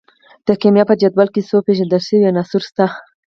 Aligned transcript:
د 0.47 0.49
کیمیا 0.61 0.83
په 0.89 0.95
جدول 1.01 1.27
کې 1.33 1.41
څو 1.49 1.57
پیژندل 1.67 2.01
شوي 2.07 2.25
عناصر 2.31 2.61
شته. 2.69 2.85